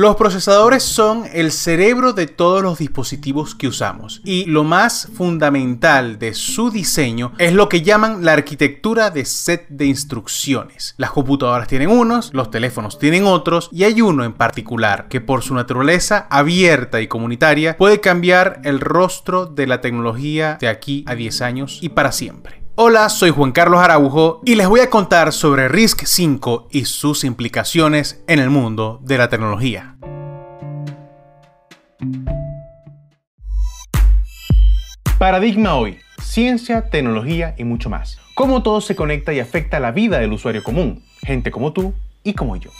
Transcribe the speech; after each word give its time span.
Los 0.00 0.16
procesadores 0.16 0.82
son 0.82 1.24
el 1.30 1.52
cerebro 1.52 2.14
de 2.14 2.26
todos 2.26 2.62
los 2.62 2.78
dispositivos 2.78 3.54
que 3.54 3.68
usamos 3.68 4.22
y 4.24 4.46
lo 4.46 4.64
más 4.64 5.10
fundamental 5.12 6.18
de 6.18 6.32
su 6.32 6.70
diseño 6.70 7.32
es 7.36 7.52
lo 7.52 7.68
que 7.68 7.82
llaman 7.82 8.24
la 8.24 8.32
arquitectura 8.32 9.10
de 9.10 9.26
set 9.26 9.68
de 9.68 9.84
instrucciones. 9.84 10.94
Las 10.96 11.10
computadoras 11.10 11.68
tienen 11.68 11.90
unos, 11.90 12.32
los 12.32 12.50
teléfonos 12.50 12.98
tienen 12.98 13.26
otros 13.26 13.68
y 13.72 13.84
hay 13.84 14.00
uno 14.00 14.24
en 14.24 14.32
particular 14.32 15.06
que 15.08 15.20
por 15.20 15.42
su 15.42 15.54
naturaleza 15.54 16.26
abierta 16.30 17.02
y 17.02 17.06
comunitaria 17.06 17.76
puede 17.76 18.00
cambiar 18.00 18.62
el 18.64 18.80
rostro 18.80 19.44
de 19.44 19.66
la 19.66 19.82
tecnología 19.82 20.56
de 20.58 20.68
aquí 20.68 21.04
a 21.08 21.14
10 21.14 21.42
años 21.42 21.78
y 21.82 21.90
para 21.90 22.10
siempre. 22.10 22.59
Hola, 22.82 23.10
soy 23.10 23.28
Juan 23.28 23.52
Carlos 23.52 23.78
Araujo 23.78 24.40
y 24.42 24.54
les 24.54 24.66
voy 24.66 24.80
a 24.80 24.88
contar 24.88 25.34
sobre 25.34 25.68
RISC 25.68 26.06
5 26.06 26.68
y 26.70 26.86
sus 26.86 27.24
implicaciones 27.24 28.24
en 28.26 28.38
el 28.38 28.48
mundo 28.48 29.00
de 29.02 29.18
la 29.18 29.28
tecnología. 29.28 29.96
Paradigma 35.18 35.74
hoy, 35.74 35.98
ciencia, 36.22 36.88
tecnología 36.88 37.54
y 37.58 37.64
mucho 37.64 37.90
más. 37.90 38.18
Cómo 38.34 38.62
todo 38.62 38.80
se 38.80 38.96
conecta 38.96 39.34
y 39.34 39.40
afecta 39.40 39.78
la 39.78 39.90
vida 39.90 40.18
del 40.18 40.32
usuario 40.32 40.62
común, 40.62 41.04
gente 41.22 41.50
como 41.50 41.74
tú 41.74 41.92
y 42.24 42.32
como 42.32 42.56
yo. 42.56 42.70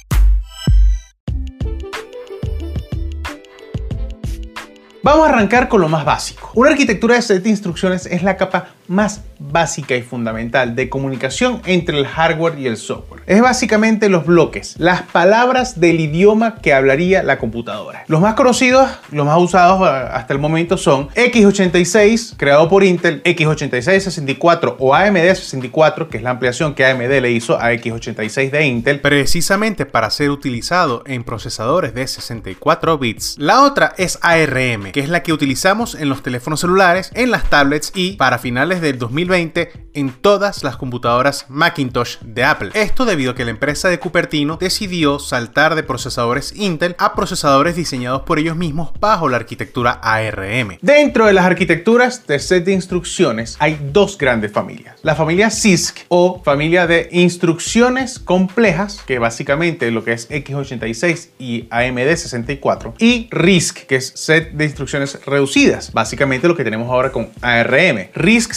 Vamos 5.03 5.27
a 5.27 5.31
arrancar 5.31 5.69
con 5.69 5.81
lo 5.81 5.89
más 5.89 6.05
básico. 6.05 6.53
Una 6.55 6.71
arquitectura 6.71 7.15
de 7.17 7.23
set 7.23 7.43
de 7.43 7.51
instrucciones 7.51 8.07
es 8.07 8.23
la 8.23 8.37
capa 8.37 8.69
más 8.91 9.23
básica 9.39 9.95
y 9.95 10.03
fundamental 10.03 10.75
de 10.75 10.89
comunicación 10.89 11.63
entre 11.65 11.97
el 11.97 12.07
hardware 12.07 12.59
y 12.59 12.67
el 12.67 12.77
software. 12.77 13.23
Es 13.27 13.41
básicamente 13.41 14.09
los 14.09 14.27
bloques, 14.27 14.75
las 14.79 15.03
palabras 15.03 15.79
del 15.79 16.01
idioma 16.01 16.57
que 16.57 16.75
hablaría 16.75 17.23
la 17.23 17.39
computadora. 17.39 18.05
Los 18.09 18.21
más 18.21 18.35
conocidos, 18.35 18.91
los 19.13 19.25
más 19.25 19.39
usados 19.39 19.81
eh, 19.89 20.09
hasta 20.13 20.35
el 20.35 20.41
momento 20.41 20.77
son 20.77 21.09
x86, 21.11 22.35
creado 22.37 22.69
por 22.69 22.83
Intel, 22.83 23.23
x86-64 23.23 24.75
o 24.81 24.95
AMD64, 24.95 26.09
que 26.09 26.17
es 26.17 26.23
la 26.25 26.31
ampliación 26.31 26.75
que 26.75 26.85
AMD 26.85 27.21
le 27.21 27.31
hizo 27.31 27.59
a 27.61 27.73
x86 27.73 28.51
de 28.51 28.67
Intel, 28.67 29.01
precisamente 29.01 29.87
para 29.87 30.11
ser 30.11 30.31
utilizado 30.31 31.05
en 31.07 31.23
procesadores 31.23 31.95
de 31.95 32.09
64 32.09 32.99
bits. 32.99 33.37
La 33.39 33.63
otra 33.63 33.95
es 33.97 34.19
ARM, 34.21 34.91
que 34.91 35.01
es 35.01 35.09
la 35.09 35.23
que 35.23 35.33
utilizamos 35.33 35.95
en 35.95 36.09
los 36.09 36.25
teléfonos 36.25 36.61
celulares, 36.61 37.13
en 37.15 37.31
las 37.31 37.49
tablets 37.49 37.93
y 37.95 38.17
para 38.17 38.39
finales 38.39 38.80
del 38.81 38.99
2020 38.99 39.73
en 39.95 40.11
todas 40.11 40.63
las 40.63 40.77
computadoras 40.77 41.47
Macintosh 41.49 42.19
de 42.21 42.45
Apple. 42.45 42.71
Esto 42.75 43.05
debido 43.05 43.33
a 43.33 43.35
que 43.35 43.45
la 43.45 43.51
empresa 43.51 43.89
de 43.89 43.99
Cupertino 43.99 44.57
decidió 44.57 45.19
saltar 45.19 45.75
de 45.75 45.83
procesadores 45.83 46.55
Intel 46.57 46.97
a 46.99 47.15
procesadores 47.15 47.77
diseñados 47.77 48.23
por 48.23 48.39
ellos 48.39 48.57
mismos 48.57 48.91
bajo 49.01 49.29
la 49.29 49.37
arquitectura 49.37 50.01
ARM. 50.03 50.79
Dentro 50.83 51.27
de 51.27 51.33
las 51.33 51.45
arquitecturas 51.45 52.27
de 52.27 52.39
set 52.39 52.65
de 52.65 52.73
instrucciones 52.73 53.57
hay 53.59 53.79
dos 53.93 54.17
grandes 54.19 54.53
familias. 54.53 54.97
La 55.03 55.15
familia 55.15 55.51
CISC 55.51 56.07
o 56.09 56.43
familia 56.45 56.87
de 56.87 57.09
instrucciones 57.13 58.19
complejas, 58.19 59.03
que 59.07 59.19
básicamente 59.19 59.91
lo 59.91 60.05
que 60.05 60.13
es 60.13 60.29
x86 60.31 61.29
y 61.39 61.69
AMD64, 61.69 62.95
y 62.99 63.29
RISC, 63.31 63.87
que 63.87 63.97
es 63.97 64.13
set 64.15 64.53
de 64.53 64.65
instrucciones 64.65 65.19
reducidas, 65.25 65.93
básicamente 65.93 66.49
lo 66.49 66.57
que 66.57 66.65
tenemos 66.65 66.89
ahora 66.91 67.13
con 67.13 67.31
ARM. 67.41 68.09
RISC 68.15 68.53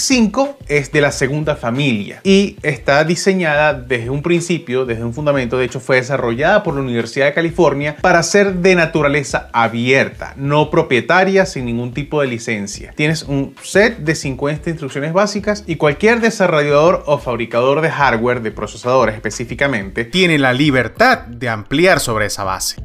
es 0.67 0.91
de 0.91 1.01
la 1.01 1.11
segunda 1.11 1.55
familia 1.55 2.21
y 2.23 2.55
está 2.61 3.03
diseñada 3.03 3.73
desde 3.73 4.11
un 4.11 4.21
principio, 4.21 4.85
desde 4.85 5.03
un 5.03 5.11
fundamento, 5.11 5.57
de 5.57 5.65
hecho 5.65 5.79
fue 5.79 5.95
desarrollada 5.95 6.61
por 6.61 6.75
la 6.75 6.81
Universidad 6.81 7.25
de 7.25 7.33
California 7.33 7.97
para 7.99 8.21
ser 8.21 8.53
de 8.57 8.75
naturaleza 8.75 9.49
abierta, 9.53 10.35
no 10.37 10.69
propietaria 10.69 11.47
sin 11.47 11.65
ningún 11.65 11.95
tipo 11.95 12.21
de 12.21 12.27
licencia. 12.27 12.93
Tienes 12.95 13.23
un 13.23 13.55
set 13.63 13.97
de 13.97 14.13
50 14.13 14.69
instrucciones 14.69 15.13
básicas 15.13 15.63
y 15.65 15.77
cualquier 15.77 16.21
desarrollador 16.21 17.03
o 17.07 17.17
fabricador 17.17 17.81
de 17.81 17.89
hardware, 17.89 18.43
de 18.43 18.51
procesadores 18.51 19.15
específicamente, 19.15 20.05
tiene 20.05 20.37
la 20.37 20.53
libertad 20.53 21.21
de 21.25 21.49
ampliar 21.49 21.99
sobre 21.99 22.27
esa 22.27 22.43
base. 22.43 22.75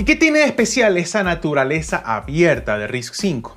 ¿Y 0.00 0.04
qué 0.04 0.16
tiene 0.16 0.38
de 0.38 0.46
especial 0.46 0.96
esa 0.96 1.22
naturaleza 1.22 1.98
abierta 1.98 2.78
de 2.78 2.86
RISC-V? 2.86 3.50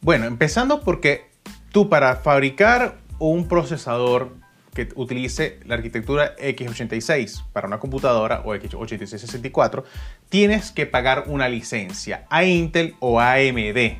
Bueno, 0.00 0.26
empezando 0.26 0.82
porque 0.82 1.28
tú 1.72 1.88
para 1.88 2.14
fabricar 2.14 2.98
un 3.18 3.48
procesador 3.48 4.36
que 4.72 4.90
utilice 4.94 5.58
la 5.64 5.74
arquitectura 5.74 6.36
x86 6.36 7.42
para 7.52 7.66
una 7.66 7.80
computadora 7.80 8.42
o 8.44 8.54
x86-64, 8.54 9.82
tienes 10.28 10.70
que 10.70 10.86
pagar 10.86 11.24
una 11.26 11.48
licencia 11.48 12.26
a 12.30 12.44
Intel 12.44 12.94
o 13.00 13.18
a 13.18 13.32
AMD 13.32 13.96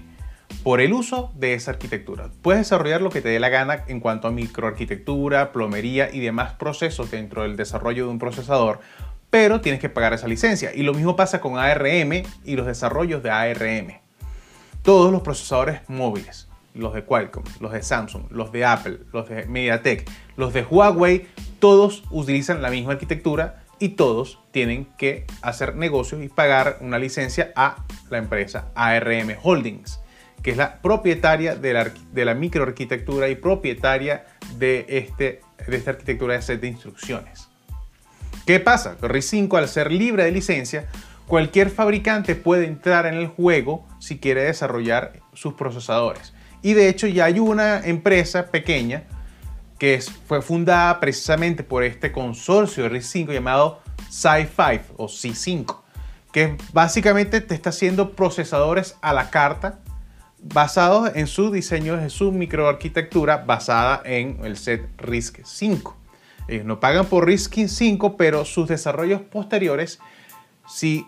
por 0.62 0.80
el 0.80 0.92
uso 0.92 1.32
de 1.34 1.54
esa 1.54 1.72
arquitectura. 1.72 2.30
Puedes 2.42 2.60
desarrollar 2.60 3.02
lo 3.02 3.10
que 3.10 3.22
te 3.22 3.28
dé 3.28 3.40
la 3.40 3.48
gana 3.48 3.82
en 3.88 3.98
cuanto 3.98 4.28
a 4.28 4.30
microarquitectura, 4.30 5.50
plomería 5.50 6.10
y 6.12 6.20
demás 6.20 6.52
procesos 6.52 7.10
dentro 7.10 7.42
del 7.42 7.56
desarrollo 7.56 8.04
de 8.04 8.12
un 8.12 8.20
procesador 8.20 8.78
pero 9.30 9.60
tienes 9.60 9.80
que 9.80 9.88
pagar 9.88 10.12
esa 10.12 10.28
licencia. 10.28 10.74
Y 10.74 10.82
lo 10.82 10.94
mismo 10.94 11.16
pasa 11.16 11.40
con 11.40 11.58
ARM 11.58 12.22
y 12.44 12.56
los 12.56 12.66
desarrollos 12.66 13.22
de 13.22 13.30
ARM. 13.30 14.00
Todos 14.82 15.12
los 15.12 15.22
procesadores 15.22 15.80
móviles, 15.88 16.48
los 16.74 16.94
de 16.94 17.04
Qualcomm, 17.04 17.44
los 17.60 17.72
de 17.72 17.82
Samsung, 17.82 18.30
los 18.30 18.52
de 18.52 18.64
Apple, 18.64 19.00
los 19.12 19.28
de 19.28 19.46
MediaTek, 19.46 20.08
los 20.36 20.52
de 20.52 20.62
Huawei, 20.62 21.26
todos 21.58 22.04
utilizan 22.10 22.62
la 22.62 22.70
misma 22.70 22.92
arquitectura 22.92 23.62
y 23.78 23.90
todos 23.90 24.38
tienen 24.52 24.86
que 24.96 25.26
hacer 25.42 25.76
negocios 25.76 26.22
y 26.22 26.28
pagar 26.28 26.78
una 26.80 26.98
licencia 26.98 27.52
a 27.56 27.84
la 28.10 28.18
empresa 28.18 28.70
ARM 28.74 29.36
Holdings, 29.42 30.00
que 30.42 30.52
es 30.52 30.56
la 30.56 30.80
propietaria 30.80 31.56
de 31.56 32.24
la, 32.24 32.34
microarquitectura 32.34 33.28
y 33.28 33.34
propietaria 33.34 34.24
este, 34.60 35.40
de 35.66 35.76
esta 35.76 35.90
arquitectura 35.90 36.34
de 36.34 36.42
set 36.42 36.60
de 36.60 36.68
instrucciones. 36.68 37.48
¿Qué 38.46 38.60
pasa? 38.60 38.96
RISC 39.02 39.30
5 39.30 39.56
al 39.56 39.68
ser 39.68 39.90
libre 39.90 40.22
de 40.22 40.30
licencia, 40.30 40.86
cualquier 41.26 41.68
fabricante 41.68 42.36
puede 42.36 42.66
entrar 42.66 43.04
en 43.06 43.14
el 43.14 43.26
juego 43.26 43.84
si 43.98 44.18
quiere 44.18 44.44
desarrollar 44.44 45.14
sus 45.34 45.54
procesadores. 45.54 46.32
Y 46.62 46.74
de 46.74 46.88
hecho 46.88 47.08
ya 47.08 47.24
hay 47.24 47.40
una 47.40 47.84
empresa 47.84 48.52
pequeña 48.52 49.02
que 49.80 50.00
fue 50.28 50.42
fundada 50.42 51.00
precisamente 51.00 51.64
por 51.64 51.82
este 51.82 52.12
consorcio 52.12 52.84
de 52.84 52.90
RISC 52.90 53.10
5 53.10 53.32
llamado 53.32 53.80
Sci5 54.10 54.80
o 54.96 55.06
C5, 55.08 55.80
que 56.30 56.56
básicamente 56.72 57.40
te 57.40 57.54
está 57.54 57.70
haciendo 57.70 58.12
procesadores 58.12 58.96
a 59.02 59.12
la 59.12 59.30
carta 59.30 59.80
basados 60.40 61.10
en 61.16 61.26
su 61.26 61.50
diseño 61.50 61.96
de 61.96 62.10
su 62.10 62.30
microarquitectura 62.30 63.38
basada 63.38 64.02
en 64.04 64.38
el 64.44 64.56
set 64.56 64.88
RISC 64.98 65.40
5. 65.44 66.05
Ellos 66.48 66.64
no 66.64 66.80
pagan 66.80 67.06
por 67.06 67.26
RISC 67.26 67.66
5, 67.66 68.16
pero 68.16 68.44
sus 68.44 68.68
desarrollos 68.68 69.20
posteriores 69.22 69.98
sí 70.68 71.06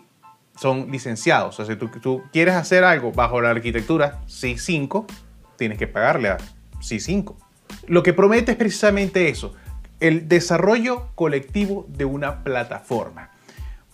son 0.59 0.91
licenciados. 0.91 1.59
O 1.59 1.65
sea, 1.65 1.73
si 1.73 1.79
tú, 2.01 2.23
quieres 2.33 2.55
hacer 2.55 2.83
algo 2.83 3.11
bajo 3.11 3.41
la 3.41 3.51
arquitectura 3.51 4.19
C5, 4.27 5.05
tienes 5.57 5.77
que 5.77 5.87
pagarle 5.87 6.29
a 6.29 6.37
C5. 6.81 7.35
Lo 7.87 8.03
que 8.03 8.13
promete 8.13 8.51
es 8.51 8.57
precisamente 8.57 9.29
eso, 9.29 9.53
el 9.99 10.27
desarrollo 10.27 11.07
colectivo 11.15 11.85
de 11.89 12.05
una 12.05 12.43
plataforma. 12.43 13.31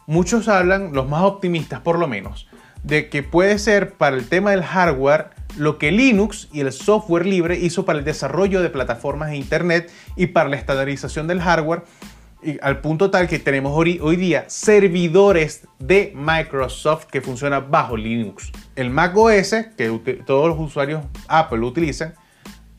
Muchos 0.08 0.48
hablan, 0.48 0.94
los 0.94 1.08
más 1.08 1.24
optimistas 1.24 1.82
por 1.82 2.00
lo 2.00 2.08
menos, 2.08 2.48
de 2.84 3.10
que 3.10 3.24
puede 3.24 3.58
ser 3.60 3.94
para 3.94 4.16
el 4.16 4.28
tema 4.28 4.52
del 4.52 4.64
hardware 4.64 5.30
lo 5.58 5.78
que 5.78 5.92
Linux 5.92 6.50
y 6.52 6.62
el 6.62 6.72
software 6.72 7.26
libre 7.26 7.58
hizo 7.58 7.86
para 7.86 8.00
el 8.00 8.06
desarrollo 8.06 8.62
de 8.62 8.70
plataformas 8.70 9.30
de 9.30 9.38
Internet 9.38 9.92
y 10.16 10.28
para 10.28 10.50
la 10.50 10.58
estandarización 10.58 11.28
del 11.28 11.42
hardware, 11.42 11.84
al 12.62 12.82
punto 12.82 13.10
tal 13.10 13.28
que 13.28 13.40
tenemos 13.40 13.74
hoy, 13.76 14.16
día 14.16 14.46
servidores 14.48 15.68
de 15.80 16.14
Microsoft 16.16 17.06
que 17.06 17.22
funcionan 17.22 17.72
bajo 17.72 17.98
Linux. 17.98 18.52
El 18.76 18.90
Mac 18.90 19.16
OS, 19.18 19.56
que 19.76 20.22
todos 20.26 20.50
los 20.50 20.60
usuarios 20.60 21.04
Apple 21.28 21.60
utilizan, 21.60 22.14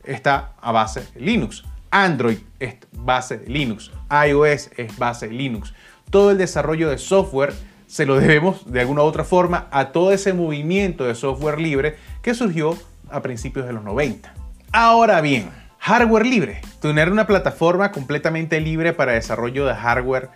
está 0.03 0.53
a 0.61 0.71
base 0.71 1.01
de 1.13 1.21
Linux. 1.21 1.63
Android 1.91 2.37
es 2.59 2.75
base 2.91 3.37
de 3.39 3.47
Linux. 3.47 3.91
iOS 4.09 4.69
es 4.77 4.97
base 4.97 5.27
Linux. 5.27 5.73
Todo 6.09 6.31
el 6.31 6.37
desarrollo 6.37 6.89
de 6.89 6.97
software 6.97 7.53
se 7.87 8.05
lo 8.05 8.19
debemos 8.19 8.71
de 8.71 8.81
alguna 8.81 9.01
u 9.01 9.05
otra 9.05 9.23
forma 9.23 9.67
a 9.71 9.91
todo 9.91 10.11
ese 10.11 10.33
movimiento 10.33 11.05
de 11.05 11.15
software 11.15 11.59
libre 11.59 11.95
que 12.21 12.33
surgió 12.35 12.77
a 13.09 13.21
principios 13.21 13.65
de 13.65 13.73
los 13.73 13.83
90. 13.83 14.33
Ahora 14.73 15.21
bien, 15.21 15.49
hardware 15.79 16.25
libre. 16.25 16.61
Tener 16.81 17.11
una 17.11 17.25
plataforma 17.25 17.91
completamente 17.91 18.59
libre 18.59 18.93
para 18.93 19.13
desarrollo 19.13 19.65
de 19.65 19.73
hardware 19.73 20.29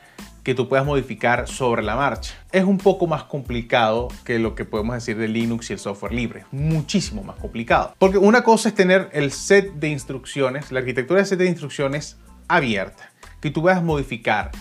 que 0.43 0.55
tú 0.55 0.67
puedas 0.67 0.85
modificar 0.85 1.47
sobre 1.47 1.83
la 1.83 1.95
marcha. 1.95 2.33
Es 2.51 2.63
un 2.63 2.77
poco 2.77 3.05
más 3.05 3.23
complicado 3.23 4.07
que 4.23 4.39
lo 4.39 4.55
que 4.55 4.65
podemos 4.65 4.95
decir 4.95 5.17
de 5.17 5.27
Linux 5.27 5.69
y 5.69 5.73
el 5.73 5.79
software 5.79 6.13
libre. 6.13 6.45
Muchísimo 6.51 7.23
más 7.23 7.35
complicado. 7.35 7.93
Porque 7.99 8.17
una 8.17 8.43
cosa 8.43 8.69
es 8.69 8.75
tener 8.75 9.09
el 9.13 9.31
set 9.31 9.73
de 9.73 9.89
instrucciones, 9.89 10.71
la 10.71 10.79
arquitectura 10.79 11.19
de 11.19 11.25
set 11.25 11.37
de 11.37 11.45
instrucciones 11.45 12.17
abierta, 12.47 13.11
que 13.39 13.51
tú 13.51 13.61
puedas 13.61 13.83
modificar, 13.83 14.51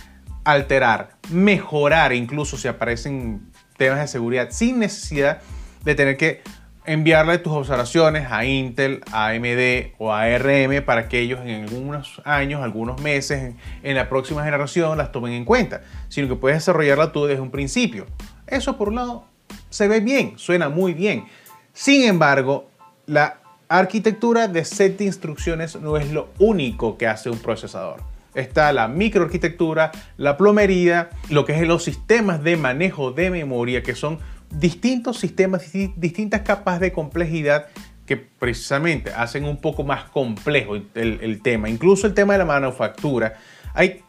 alterar, 0.43 1.17
mejorar, 1.29 2.13
incluso 2.13 2.57
si 2.57 2.67
aparecen 2.67 3.51
temas 3.77 3.99
de 3.99 4.07
seguridad, 4.07 4.49
sin 4.51 4.79
necesidad 4.79 5.41
de 5.83 5.95
tener 5.95 6.17
que 6.17 6.41
enviarle 6.85 7.37
tus 7.37 7.53
observaciones 7.53 8.27
a 8.31 8.43
Intel, 8.45 9.01
a 9.11 9.27
AMD 9.27 9.93
o 9.99 10.11
a 10.11 10.23
ARM 10.23 10.83
para 10.83 11.07
que 11.07 11.19
ellos 11.19 11.39
en 11.43 11.63
algunos 11.63 12.21
años, 12.25 12.61
algunos 12.61 12.99
meses, 13.01 13.55
en, 13.83 13.95
la 13.95 14.09
próxima 14.09 14.43
generación 14.43 14.97
las 14.97 15.11
tomen 15.11 15.33
en 15.33 15.45
cuenta, 15.45 15.81
sino 16.09 16.27
que 16.27 16.35
puedes 16.35 16.57
desarrollarla 16.57 17.11
tú 17.11 17.25
desde 17.25 17.41
un 17.41 17.51
principio. 17.51 18.07
Eso 18.47 18.77
por 18.77 18.89
un 18.89 18.95
lado 18.95 19.25
se 19.69 19.87
ve 19.87 19.99
bien, 19.99 20.33
suena 20.37 20.69
muy 20.69 20.93
bien. 20.93 21.25
Sin 21.73 22.03
embargo, 22.03 22.69
la 23.05 23.39
arquitectura 23.69 24.47
de 24.47 24.65
set 24.65 24.97
de 24.97 25.05
instrucciones 25.05 25.75
no 25.75 25.97
es 25.97 26.11
lo 26.11 26.29
único 26.39 26.97
que 26.97 27.07
hace 27.07 27.29
un 27.29 27.37
procesador. 27.37 28.10
Está 28.33 28.71
la 28.71 28.87
microarquitectura, 28.87 29.91
la 30.17 30.37
plomería, 30.37 31.09
lo 31.29 31.45
que 31.45 31.53
es 31.53 31.67
los 31.67 31.83
sistemas 31.83 32.43
de 32.43 32.57
manejo 32.57 33.11
de 33.11 33.29
memoria, 33.29 33.83
que 33.83 33.95
son 33.95 34.19
distintos 34.49 35.19
sistemas, 35.19 35.71
distintas 35.95 36.41
capas 36.41 36.79
de 36.79 36.91
complejidad 36.91 37.67
que 38.05 38.17
precisamente 38.17 39.11
hacen 39.13 39.45
un 39.45 39.57
poco 39.57 39.83
más 39.83 40.05
complejo 40.05 40.75
el, 40.75 41.41
tema. 41.41 41.69
Incluso 41.69 42.07
el 42.07 42.13
tema 42.13 42.33
de 42.33 42.39
la 42.39 42.45
manufactura. 42.45 43.35
Hay 43.73 44.01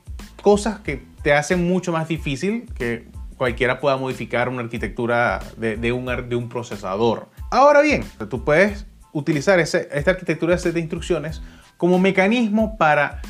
cosas 0.42 0.80
que 0.80 1.04
te 1.22 1.32
hacen 1.32 1.66
mucho 1.69 1.92
más 1.92 2.08
difícil 2.08 2.66
que 2.76 3.06
cualquiera 3.36 3.78
pueda 3.80 3.96
modificar 3.96 4.48
una 4.48 4.62
arquitectura 4.62 5.40
de, 5.56 5.92
un, 5.92 6.28
de 6.28 6.36
un, 6.36 6.48
procesador. 6.48 7.28
Ahora 7.50 7.80
bien, 7.80 8.04
tú 8.28 8.44
puedes 8.44 8.86
utilizar 9.12 9.60
esta 9.60 10.10
arquitectura 10.10 10.54
de 10.54 10.58
set 10.58 10.74
de 10.74 10.80
instrucciones 10.80 11.42
como 11.76 11.98
mecanismo 11.98 12.76
para 12.78 13.20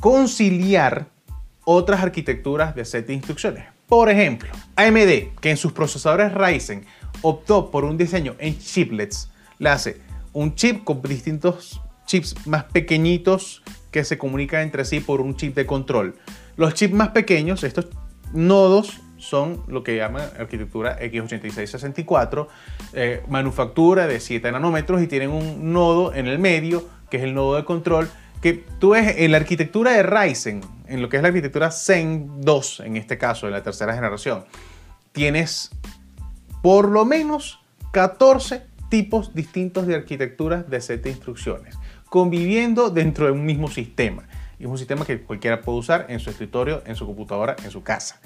conciliar 0.00 1.08
otras 1.64 2.02
arquitecturas 2.02 2.74
de 2.74 2.84
set 2.84 3.06
de 3.06 3.14
instrucciones. 3.14 3.64
Por 3.86 4.08
ejemplo, 4.08 4.50
AMD, 4.76 5.38
que 5.40 5.50
en 5.50 5.56
sus 5.56 5.72
procesadores 5.72 6.32
Ryzen 6.32 6.84
optó 7.22 7.70
por 7.70 7.84
un 7.84 7.98
diseño 7.98 8.34
en 8.38 8.58
chiplets, 8.58 9.30
le 9.58 9.68
hace 9.68 10.00
un 10.32 10.54
chip 10.54 10.84
con 10.84 11.02
distintos 11.02 11.80
chips 12.06 12.46
más 12.46 12.64
pequeñitos 12.64 13.62
que 13.90 14.04
se 14.04 14.16
comunican 14.16 14.62
entre 14.62 14.84
sí 14.84 15.00
por 15.00 15.20
un 15.20 15.36
chip 15.36 15.54
de 15.54 15.66
control. 15.66 16.16
Los 16.56 16.74
chips 16.74 16.94
más 16.94 17.08
pequeños, 17.10 17.62
estos 17.62 17.88
nodos, 18.32 19.00
son 19.18 19.62
lo 19.68 19.84
que 19.84 19.96
llaman 19.96 20.22
arquitectura 20.38 20.98
x86-64, 20.98 22.48
eh, 22.94 23.22
manufactura 23.28 24.06
de 24.06 24.18
7 24.18 24.50
nanómetros 24.50 25.02
y 25.02 25.06
tienen 25.06 25.30
un 25.30 25.72
nodo 25.72 26.14
en 26.14 26.26
el 26.26 26.38
medio, 26.38 26.88
que 27.10 27.18
es 27.18 27.24
el 27.24 27.34
nodo 27.34 27.56
de 27.56 27.64
control, 27.64 28.08
que 28.40 28.64
tú 28.78 28.90
ves 28.90 29.16
en 29.18 29.32
la 29.32 29.38
arquitectura 29.38 29.92
de 29.92 30.02
Ryzen, 30.02 30.62
en 30.86 31.02
lo 31.02 31.08
que 31.08 31.16
es 31.16 31.22
la 31.22 31.28
arquitectura 31.28 31.70
Zen 31.70 32.40
2, 32.40 32.80
en 32.80 32.96
este 32.96 33.18
caso, 33.18 33.46
de 33.46 33.52
la 33.52 33.62
tercera 33.62 33.94
generación, 33.94 34.44
tienes 35.12 35.70
por 36.62 36.88
lo 36.88 37.04
menos 37.04 37.60
14 37.92 38.62
tipos 38.88 39.34
distintos 39.34 39.86
de 39.86 39.94
arquitecturas 39.94 40.68
de 40.68 40.80
set 40.80 41.02
de 41.02 41.10
instrucciones, 41.10 41.76
conviviendo 42.08 42.90
dentro 42.90 43.26
de 43.26 43.32
un 43.32 43.44
mismo 43.44 43.68
sistema. 43.68 44.24
Es 44.58 44.66
un 44.66 44.78
sistema 44.78 45.06
que 45.06 45.22
cualquiera 45.22 45.60
puede 45.60 45.78
usar 45.78 46.06
en 46.08 46.20
su 46.20 46.30
escritorio, 46.30 46.82
en 46.86 46.96
su 46.96 47.06
computadora, 47.06 47.56
en 47.64 47.70
su 47.70 47.82
casa. 47.82 48.20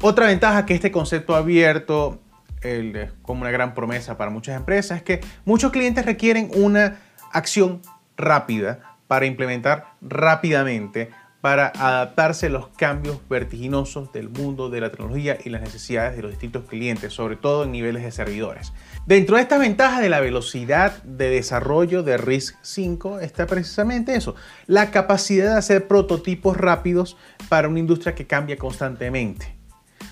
Otra 0.00 0.26
ventaja 0.26 0.66
que 0.66 0.74
este 0.74 0.90
concepto 0.90 1.34
abierto 1.34 2.20
es 2.62 3.12
como 3.22 3.42
una 3.42 3.50
gran 3.50 3.74
promesa 3.74 4.16
para 4.16 4.30
muchas 4.30 4.56
empresas 4.56 4.98
es 4.98 5.02
que 5.02 5.20
muchos 5.44 5.72
clientes 5.72 6.04
requieren 6.04 6.50
una 6.54 7.00
acción 7.32 7.80
rápida 8.16 8.91
para 9.12 9.26
implementar 9.26 9.92
rápidamente, 10.00 11.10
para 11.42 11.66
adaptarse 11.66 12.46
a 12.46 12.48
los 12.48 12.68
cambios 12.68 13.18
vertiginosos 13.28 14.10
del 14.10 14.30
mundo 14.30 14.70
de 14.70 14.80
la 14.80 14.88
tecnología 14.88 15.36
y 15.44 15.50
las 15.50 15.60
necesidades 15.60 16.16
de 16.16 16.22
los 16.22 16.30
distintos 16.30 16.64
clientes, 16.64 17.12
sobre 17.12 17.36
todo 17.36 17.64
en 17.64 17.72
niveles 17.72 18.04
de 18.04 18.10
servidores. 18.10 18.72
Dentro 19.04 19.36
de 19.36 19.42
estas 19.42 19.60
ventajas 19.60 20.00
de 20.00 20.08
la 20.08 20.20
velocidad 20.20 21.02
de 21.02 21.28
desarrollo 21.28 22.02
de 22.02 22.16
RISC 22.16 22.56
5 22.62 23.20
está 23.20 23.46
precisamente 23.46 24.14
eso, 24.14 24.34
la 24.66 24.90
capacidad 24.90 25.52
de 25.52 25.58
hacer 25.58 25.88
prototipos 25.88 26.56
rápidos 26.56 27.18
para 27.50 27.68
una 27.68 27.80
industria 27.80 28.14
que 28.14 28.26
cambia 28.26 28.56
constantemente. 28.56 29.54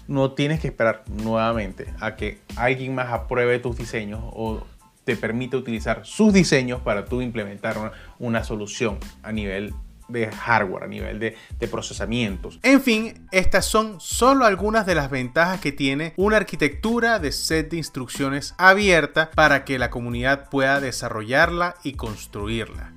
No 0.09 0.33
tienes 0.33 0.61
que 0.61 0.69
esperar 0.69 1.05
nuevamente 1.07 1.87
a 2.01 2.17
que 2.17 2.41
alguien 2.55 2.95
más 2.95 3.11
apruebe 3.15 3.61
tus 3.61 3.79
diseños 3.79 4.21
o 4.35 4.63
te 5.11 5.17
permite 5.17 5.57
utilizar 5.57 6.03
sus 6.05 6.33
diseños 6.33 6.81
para 6.83 7.05
tú 7.05 7.21
implementar 7.21 7.93
una, 8.21 8.45
solución 8.45 8.99
a 9.25 9.33
nivel 9.33 9.75
de 10.09 10.29
hardware, 10.31 10.85
a 10.85 10.87
nivel 10.87 11.19
de, 11.19 11.37
de, 11.59 11.67
procesamientos. 11.67 12.61
En 12.63 12.81
fin, 12.81 13.27
estas 13.33 13.65
son 13.65 14.01
solo 14.01 14.45
algunas 14.45 14.87
de 14.87 14.95
las 14.95 15.11
ventajas 15.11 15.61
que 15.61 15.73
tiene 15.73 16.15
una 16.17 16.37
arquitectura 16.37 17.19
de 17.19 17.33
set 17.33 17.71
de 17.71 17.79
instrucciones 17.79 18.55
abierta 18.57 19.33
para 19.33 19.65
que 19.65 19.81
la 19.81 19.91
comunidad 19.91 20.49
pueda 20.49 20.81
desarrollarla 20.81 21.75
y 21.83 21.95
construirla. 21.95 22.93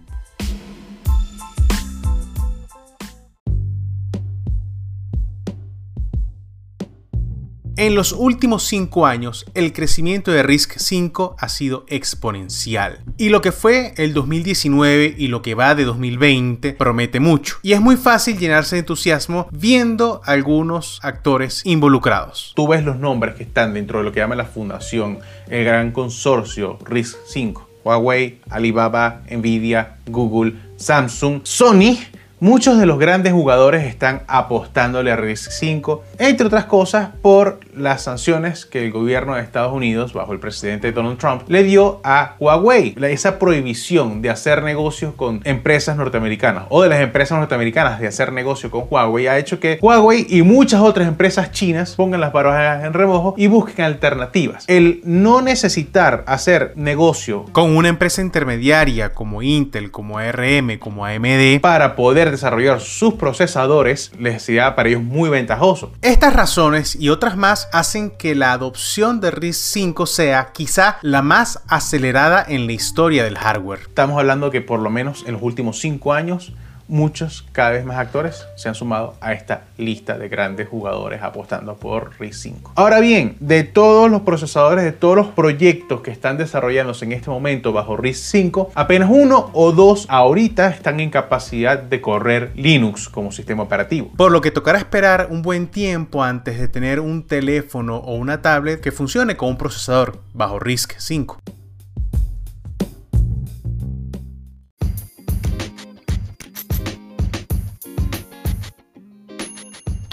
En 7.84 7.96
los 7.96 8.14
últimos 8.14 8.64
5 8.68 9.06
años, 9.06 9.46
el 9.56 9.74
crecimiento 9.74 10.32
de 10.32 10.42
RISC 10.42 10.78
5 10.78 11.36
ha 11.38 11.50
sido 11.50 11.84
exponencial. 11.90 13.04
Y 13.18 13.28
lo 13.28 13.42
que 13.42 13.52
fue 13.52 13.94
el 13.98 14.14
2019 14.14 15.16
y 15.18 15.28
lo 15.28 15.42
que 15.42 15.54
va 15.54 15.76
de 15.76 15.84
2020 15.84 16.76
promete 16.76 17.20
mucho. 17.20 17.58
Y 17.62 17.74
es 17.74 17.82
muy 17.82 17.98
fácil 17.98 18.38
llenarse 18.38 18.78
de 18.78 18.80
entusiasmo 18.80 19.50
viendo 19.52 20.22
algunos 20.24 21.02
actores 21.04 21.62
involucrados. 21.66 22.54
Tú 22.56 22.70
ves 22.70 22.86
los 22.86 23.00
nombres 23.00 23.36
que 23.36 23.44
están 23.44 23.74
dentro 23.74 24.00
de 24.00 24.06
lo 24.06 24.14
que 24.14 24.22
llama 24.22 24.36
la 24.36 24.46
fundación, 24.46 25.20
el 25.50 25.66
gran 25.66 25.92
consorcio 25.92 26.80
RISC 26.86 27.18
5. 27.26 27.70
Huawei, 27.84 28.40
Alibaba, 28.50 29.24
Nvidia, 29.30 29.98
Google, 30.06 30.54
Samsung, 30.78 31.42
Sony 31.44 31.98
Muchos 32.44 32.78
de 32.78 32.86
los 32.86 33.00
grandes 33.00 33.32
jugadores 33.32 33.86
están 33.86 34.24
apostándole 34.28 35.14
a 35.14 35.16
RISC 35.16 35.50
5, 35.50 36.04
entre 36.18 36.48
otras 36.48 36.66
cosas 36.66 37.12
por 37.22 37.62
las 37.74 38.02
sanciones 38.02 38.66
que 38.66 38.84
el 38.84 38.92
gobierno 38.92 39.36
de 39.36 39.42
Estados 39.42 39.72
Unidos, 39.72 40.12
bajo 40.12 40.34
el 40.34 40.42
presidente 40.42 40.92
Donald 40.92 41.18
Trump, 41.18 41.44
le 41.48 41.64
dio 41.64 42.02
a 42.04 42.36
Huawei. 42.42 42.96
Esa 43.02 43.40
prohibición 43.40 44.22
de 44.22 44.30
hacer 44.30 44.62
negocios 44.62 45.14
con 45.14 45.40
empresas 45.46 45.96
norteamericanas 45.96 46.66
o 46.68 46.84
de 46.84 46.90
las 46.90 47.00
empresas 47.00 47.40
norteamericanas 47.40 48.02
de 48.02 48.08
hacer 48.08 48.34
negocio 48.34 48.70
con 48.70 48.88
Huawei 48.90 49.28
ha 49.28 49.40
hecho 49.40 49.62
que 49.62 49.80
Huawei 49.82 50.26
y 50.28 50.42
muchas 50.42 50.82
otras 50.82 51.08
empresas 51.08 51.54
chinas 51.54 51.96
pongan 51.96 52.20
las 52.20 52.34
barajas 52.34 52.84
en 52.84 52.92
remojo 52.92 53.36
y 53.38 53.48
busquen 53.48 53.86
alternativas. 53.86 54.66
El 54.68 55.00
no 55.06 55.42
necesitar 55.42 56.26
hacer 56.28 56.74
negocio 56.76 57.46
con 57.54 57.74
una 57.74 57.88
empresa 57.88 58.22
intermediaria 58.22 59.14
como 59.14 59.42
Intel, 59.42 59.92
como 59.92 60.18
ARM, 60.18 60.78
como 60.78 61.06
AMD 61.06 61.62
para 61.62 61.96
poder 61.96 62.33
desarrollar 62.34 62.82
sus 62.82 63.14
procesadores 63.16 64.12
les 64.20 64.44
sería 64.44 64.76
para 64.76 64.90
ellos 64.90 65.04
muy 65.04 65.30
ventajoso. 65.30 65.92
Estas 66.02 66.34
razones 66.34 66.96
y 66.96 67.10
otras 67.10 67.38
más 67.38 67.70
hacen 67.72 68.12
que 68.12 68.36
la 68.36 68.52
adopción 68.54 69.22
de 69.22 69.32
RISC 69.32 69.62
5 69.74 70.06
sea 70.06 70.52
quizá 70.54 70.98
la 71.02 71.22
más 71.22 71.62
acelerada 71.68 72.46
en 72.48 72.68
la 72.68 72.74
historia 72.74 73.24
del 73.24 73.38
hardware. 73.38 73.82
Estamos 73.88 74.20
hablando 74.20 74.52
que 74.52 74.62
por 74.62 74.80
lo 74.80 74.90
menos 74.90 75.24
en 75.26 75.34
los 75.34 75.42
últimos 75.42 75.80
5 75.80 76.14
años 76.14 76.54
muchos, 76.88 77.46
cada 77.52 77.72
vez 77.72 77.86
más 77.86 77.98
actores 77.98 78.46
se 78.56 78.70
han 78.70 78.76
sumado 78.76 79.16
a 79.22 79.34
esta 79.34 79.64
lista 79.78 80.18
de 80.18 80.30
grandes 80.30 80.68
jugadores 80.68 81.22
apostando 81.22 81.76
por 81.76 82.12
RISC 82.20 82.42
5. 82.42 82.72
Ahora 82.76 83.00
bien, 83.00 83.36
de 83.40 83.64
todos 83.64 84.10
los 84.10 84.22
procesadores, 84.22 84.84
de 84.84 84.92
todos 84.92 85.16
los 85.16 85.28
proyectos 85.28 86.02
que 86.02 86.12
están 86.12 86.38
desarrollándose 86.38 87.06
en 87.06 87.12
este 87.14 87.30
momento 87.30 87.74
bajo 87.74 87.98
RISC 87.98 88.24
5, 88.32 88.72
apenas 88.76 89.10
uno 89.12 89.50
o 89.54 89.72
dos 89.72 90.06
ahorita 90.10 90.70
están 90.70 91.00
en 91.00 91.10
capacidad 91.10 91.78
de 91.80 92.02
correr 92.02 92.52
Linux 92.56 93.10
como 93.10 93.32
sistema 93.32 93.64
operativo. 93.64 94.12
Por 94.16 94.32
lo 94.32 94.42
que 94.42 94.52
tocará 94.52 94.78
esperar 94.78 95.28
un 95.30 95.42
buen 95.42 95.68
tiempo 95.68 96.24
antes 96.24 96.60
de 96.60 96.68
tener 96.68 97.00
un 97.00 97.24
teléfono 97.24 97.98
o 97.98 98.16
una 98.16 98.42
tablet 98.42 98.82
que 98.82 98.92
funcione 98.92 99.38
con 99.38 99.50
un 99.50 99.58
procesador 99.58 100.20
bajo 100.34 100.60
RISC 100.60 100.94
5. 100.98 101.43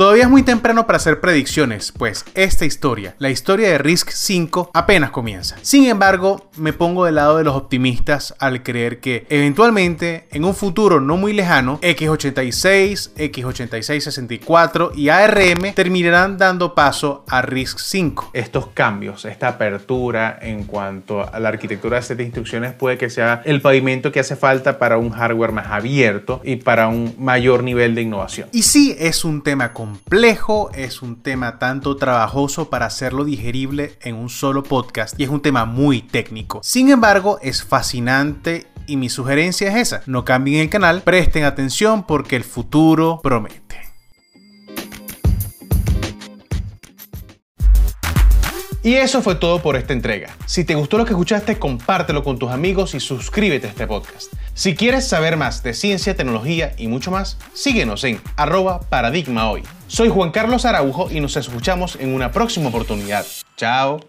Todavía 0.00 0.22
es 0.22 0.30
muy 0.30 0.42
temprano 0.42 0.86
para 0.86 0.96
hacer 0.96 1.20
predicciones, 1.20 1.92
pues 1.92 2.24
esta 2.32 2.64
historia, 2.64 3.14
la 3.18 3.28
historia 3.28 3.68
de 3.68 3.76
Risk 3.76 4.08
5, 4.12 4.70
apenas 4.72 5.10
comienza. 5.10 5.58
Sin 5.60 5.84
embargo, 5.84 6.48
me 6.56 6.72
pongo 6.72 7.04
del 7.04 7.16
lado 7.16 7.36
de 7.36 7.44
los 7.44 7.54
optimistas 7.54 8.34
al 8.38 8.62
creer 8.62 9.00
que 9.00 9.26
eventualmente, 9.28 10.26
en 10.30 10.46
un 10.46 10.54
futuro 10.54 11.02
no 11.02 11.18
muy 11.18 11.34
lejano, 11.34 11.78
x86, 11.82 13.10
x86-64 13.14 14.92
y 14.96 15.10
ARM 15.10 15.74
terminarán 15.74 16.38
dando 16.38 16.74
paso 16.74 17.22
a 17.28 17.42
RISC 17.42 17.78
5. 17.80 18.30
Estos 18.32 18.68
cambios, 18.68 19.26
esta 19.26 19.48
apertura 19.48 20.38
en 20.40 20.64
cuanto 20.64 21.30
a 21.30 21.38
la 21.38 21.50
arquitectura 21.50 21.98
de 21.98 22.04
set 22.04 22.20
instrucciones 22.20 22.72
puede 22.72 22.96
que 22.96 23.10
sea 23.10 23.42
el 23.44 23.60
pavimento 23.60 24.12
que 24.12 24.20
hace 24.20 24.34
falta 24.34 24.78
para 24.78 24.96
un 24.96 25.10
hardware 25.10 25.52
más 25.52 25.66
abierto 25.66 26.40
y 26.42 26.56
para 26.56 26.88
un 26.88 27.14
mayor 27.18 27.62
nivel 27.62 27.94
de 27.94 28.00
innovación. 28.00 28.48
Y 28.50 28.62
sí, 28.62 28.96
es 28.98 29.26
un 29.26 29.42
tema 29.42 29.74
complejo, 29.90 30.70
es 30.72 31.02
un 31.02 31.20
tema 31.20 31.58
tanto 31.58 31.96
trabajoso 31.96 32.70
para 32.70 32.86
hacerlo 32.86 33.24
digerible 33.24 33.98
en 34.02 34.14
un 34.14 34.28
solo 34.28 34.62
podcast 34.62 35.18
y 35.18 35.24
es 35.24 35.30
un 35.30 35.42
tema 35.42 35.64
muy 35.64 36.00
técnico. 36.00 36.60
Sin 36.62 36.90
embargo, 36.90 37.38
es 37.42 37.64
fascinante 37.64 38.68
y 38.86 38.96
mi 38.96 39.08
sugerencia 39.08 39.68
es 39.70 39.88
esa, 39.88 40.02
no 40.06 40.24
cambien 40.24 40.60
el 40.60 40.70
canal, 40.70 41.02
presten 41.02 41.42
atención 41.42 42.04
porque 42.04 42.36
el 42.36 42.44
futuro 42.44 43.18
promete. 43.20 43.69
Y 48.82 48.94
eso 48.94 49.20
fue 49.20 49.34
todo 49.34 49.60
por 49.60 49.76
esta 49.76 49.92
entrega. 49.92 50.34
Si 50.46 50.64
te 50.64 50.74
gustó 50.74 50.96
lo 50.96 51.04
que 51.04 51.12
escuchaste, 51.12 51.58
compártelo 51.58 52.24
con 52.24 52.38
tus 52.38 52.50
amigos 52.50 52.94
y 52.94 53.00
suscríbete 53.00 53.66
a 53.66 53.70
este 53.70 53.86
podcast. 53.86 54.32
Si 54.54 54.74
quieres 54.74 55.06
saber 55.06 55.36
más 55.36 55.62
de 55.62 55.74
ciencia, 55.74 56.16
tecnología 56.16 56.72
y 56.78 56.88
mucho 56.88 57.10
más, 57.10 57.36
síguenos 57.52 58.04
en 58.04 58.20
arroba 58.36 58.80
paradigma 58.80 59.50
hoy. 59.50 59.62
Soy 59.86 60.08
Juan 60.08 60.30
Carlos 60.30 60.64
Araujo 60.64 61.10
y 61.10 61.20
nos 61.20 61.36
escuchamos 61.36 61.96
en 62.00 62.14
una 62.14 62.32
próxima 62.32 62.68
oportunidad. 62.68 63.26
Chao. 63.56 64.00